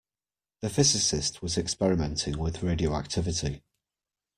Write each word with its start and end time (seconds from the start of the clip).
The 0.61 0.71
physicist 0.71 1.43
was 1.43 1.59
experimenting 1.59 2.39
with 2.39 2.63
radioactivity. 2.63 3.61